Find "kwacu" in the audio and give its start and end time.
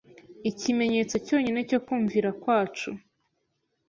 2.41-2.89